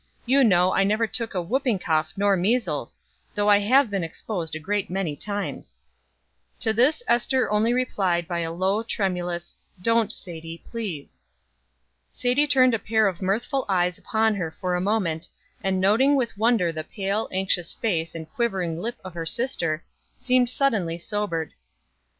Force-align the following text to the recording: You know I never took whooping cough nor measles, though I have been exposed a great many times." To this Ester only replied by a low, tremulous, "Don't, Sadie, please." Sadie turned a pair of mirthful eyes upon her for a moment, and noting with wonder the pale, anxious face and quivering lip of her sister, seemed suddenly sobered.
You 0.25 0.43
know 0.43 0.73
I 0.73 0.83
never 0.83 1.05
took 1.05 1.33
whooping 1.35 1.77
cough 1.77 2.13
nor 2.17 2.35
measles, 2.35 2.97
though 3.35 3.49
I 3.49 3.59
have 3.59 3.91
been 3.91 4.03
exposed 4.03 4.55
a 4.55 4.59
great 4.59 4.89
many 4.89 5.15
times." 5.15 5.77
To 6.61 6.73
this 6.73 7.03
Ester 7.07 7.51
only 7.51 7.71
replied 7.71 8.27
by 8.27 8.39
a 8.39 8.51
low, 8.51 8.81
tremulous, 8.81 9.57
"Don't, 9.79 10.11
Sadie, 10.11 10.63
please." 10.71 11.21
Sadie 12.09 12.47
turned 12.47 12.73
a 12.73 12.79
pair 12.79 13.05
of 13.05 13.21
mirthful 13.21 13.63
eyes 13.69 13.99
upon 13.99 14.33
her 14.33 14.49
for 14.49 14.73
a 14.73 14.81
moment, 14.81 15.29
and 15.63 15.79
noting 15.79 16.15
with 16.15 16.35
wonder 16.35 16.71
the 16.71 16.83
pale, 16.83 17.29
anxious 17.31 17.71
face 17.73 18.15
and 18.15 18.27
quivering 18.33 18.79
lip 18.81 18.95
of 19.05 19.13
her 19.13 19.27
sister, 19.27 19.83
seemed 20.17 20.49
suddenly 20.49 20.97
sobered. 20.97 21.53